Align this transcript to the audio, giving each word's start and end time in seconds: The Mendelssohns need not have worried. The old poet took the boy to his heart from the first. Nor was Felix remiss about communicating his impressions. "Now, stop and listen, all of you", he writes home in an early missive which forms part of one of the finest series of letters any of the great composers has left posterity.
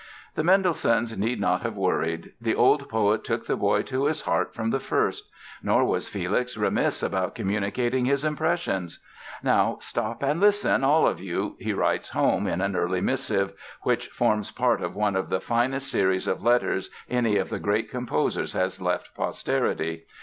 The 0.33 0.41
Mendelssohns 0.43 1.15
need 1.15 1.39
not 1.39 1.61
have 1.61 1.77
worried. 1.77 2.33
The 2.41 2.55
old 2.55 2.89
poet 2.89 3.23
took 3.23 3.45
the 3.45 3.55
boy 3.55 3.83
to 3.83 4.05
his 4.05 4.21
heart 4.21 4.51
from 4.51 4.71
the 4.71 4.79
first. 4.79 5.29
Nor 5.61 5.85
was 5.85 6.09
Felix 6.09 6.57
remiss 6.57 7.03
about 7.03 7.35
communicating 7.35 8.05
his 8.05 8.25
impressions. 8.25 8.97
"Now, 9.43 9.77
stop 9.79 10.23
and 10.23 10.41
listen, 10.41 10.83
all 10.83 11.07
of 11.07 11.19
you", 11.19 11.55
he 11.59 11.71
writes 11.71 12.09
home 12.09 12.47
in 12.47 12.61
an 12.61 12.75
early 12.75 12.99
missive 12.99 13.53
which 13.83 14.07
forms 14.07 14.49
part 14.49 14.81
of 14.81 14.95
one 14.95 15.15
of 15.15 15.29
the 15.29 15.39
finest 15.39 15.91
series 15.91 16.25
of 16.27 16.41
letters 16.41 16.89
any 17.07 17.37
of 17.37 17.49
the 17.51 17.59
great 17.59 17.91
composers 17.91 18.53
has 18.53 18.81
left 18.81 19.13
posterity. 19.13 20.05